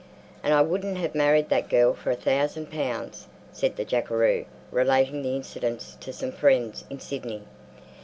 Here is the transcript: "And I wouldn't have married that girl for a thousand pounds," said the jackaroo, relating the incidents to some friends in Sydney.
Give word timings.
"And 0.41 0.51
I 0.51 0.63
wouldn't 0.63 0.97
have 0.97 1.13
married 1.13 1.49
that 1.49 1.69
girl 1.69 1.93
for 1.93 2.09
a 2.09 2.15
thousand 2.15 2.71
pounds," 2.71 3.27
said 3.53 3.75
the 3.75 3.85
jackaroo, 3.85 4.45
relating 4.71 5.21
the 5.21 5.35
incidents 5.35 5.95
to 5.99 6.11
some 6.11 6.31
friends 6.31 6.83
in 6.89 6.99
Sydney. 6.99 7.43